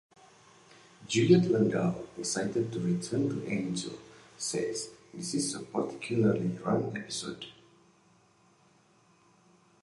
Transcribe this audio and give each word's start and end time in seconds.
Juliet 1.07 1.51
Landau, 1.51 1.93
excited 2.17 2.73
to 2.73 2.79
return 2.79 3.29
to 3.29 3.47
"Angel", 3.47 3.99
says, 4.35 4.89
"this 5.13 5.35
is 5.35 5.53
a 5.53 5.59
particularly 5.59 6.57
fun 6.57 6.91
episode... 6.97 7.45